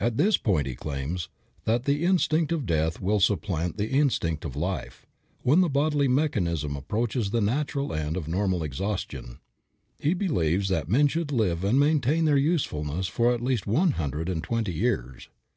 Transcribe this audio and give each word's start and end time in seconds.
At 0.00 0.16
this 0.16 0.36
point 0.36 0.66
he 0.66 0.74
claims 0.74 1.28
that 1.64 1.84
the 1.84 2.04
instinct 2.04 2.50
of 2.50 2.66
death 2.66 3.00
will 3.00 3.20
supplant 3.20 3.76
the 3.76 3.88
instinct 3.88 4.44
of 4.44 4.56
life, 4.56 5.06
when 5.44 5.60
the 5.60 5.68
bodily 5.68 6.08
mechanism 6.08 6.74
approaches 6.74 7.30
the 7.30 7.40
natural 7.40 7.92
end 7.94 8.16
of 8.16 8.26
normal 8.26 8.64
exhaustion. 8.64 9.38
He 10.00 10.12
believes 10.12 10.70
that 10.70 10.88
men 10.88 11.06
should 11.06 11.30
live 11.30 11.62
and 11.62 11.78
maintain 11.78 12.24
their 12.24 12.36
usefulness 12.36 13.06
for 13.06 13.32
at 13.32 13.44
least 13.44 13.64
one 13.68 13.92
hundred 13.92 14.28
and 14.28 14.42
twenty 14.42 14.72
years. 14.72 15.28